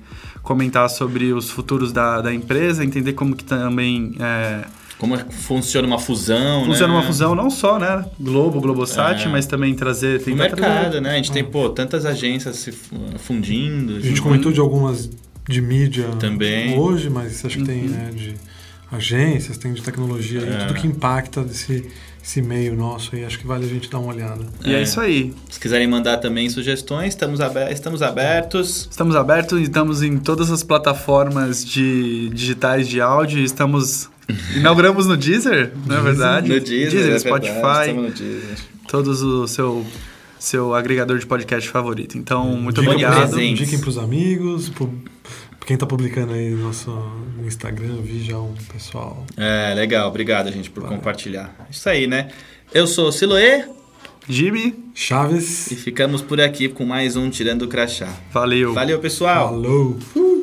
[0.44, 4.14] comentar sobre os futuros da, da empresa, entender como que também...
[4.20, 4.64] É,
[4.98, 7.00] como funciona uma fusão, Funciona né?
[7.00, 8.04] uma fusão não só, né?
[8.20, 9.28] Globo, Globosat, é.
[9.28, 10.22] mas também trazer...
[10.24, 11.00] o mercado, trazer...
[11.00, 11.11] né?
[11.11, 12.72] A gente tem, pô, tantas agências se
[13.18, 13.96] fundindo.
[13.96, 15.11] A gente comentou de algumas
[15.48, 17.88] de mídia também hoje, mas acho que tem, uhum.
[17.88, 18.35] né, de
[18.90, 20.66] agências, tem de tecnologia, é.
[20.66, 21.85] tudo que impacta desse
[22.24, 24.46] esse meio nosso aí, acho que vale a gente dar uma olhada.
[24.64, 25.34] E é, é isso aí.
[25.50, 28.88] Se quiserem mandar também sugestões, estamos, aber estamos abertos.
[28.90, 33.40] Estamos abertos e estamos em todas as plataformas de digitais de áudio.
[33.40, 34.08] Estamos.
[34.56, 36.48] Inauguramos no Deezer, não é verdade?
[36.48, 37.52] No Deezer, Deezer é Spotify.
[37.52, 38.56] Verdade, no Deezer.
[38.88, 39.84] Todos o seu
[40.38, 42.16] seu agregador de podcast favorito.
[42.16, 43.40] Então, muito Dica obrigado.
[43.40, 44.70] Indiquem para os amigos,
[45.66, 49.24] quem tá publicando aí no nosso no Instagram, vi já um pessoal.
[49.37, 50.09] É, legal.
[50.09, 51.55] Obrigado, gente, por compartilhar.
[51.70, 52.31] Isso aí, né?
[52.72, 53.64] Eu sou Siloê.
[54.29, 54.74] Jimmy.
[54.94, 55.70] Chaves.
[55.70, 58.09] E ficamos por aqui com mais um Tirando o Crachá.
[58.33, 58.72] Valeu.
[58.72, 59.48] Valeu, pessoal.
[59.48, 59.98] Falou.
[60.16, 60.34] Uh.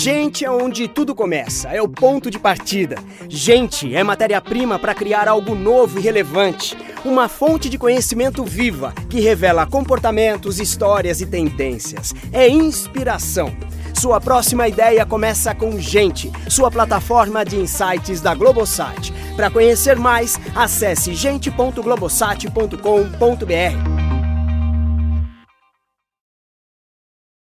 [0.00, 2.96] Gente é onde tudo começa, é o ponto de partida.
[3.28, 6.76] Gente é matéria-prima para criar algo novo e relevante.
[7.04, 12.12] Uma fonte de conhecimento viva que revela comportamentos, histórias e tendências.
[12.32, 13.54] É inspiração.
[13.94, 19.12] Sua próxima ideia começa com Gente, sua plataforma de insights da Globosat.
[19.36, 24.03] Para conhecer mais, acesse gente.globosat.com.br.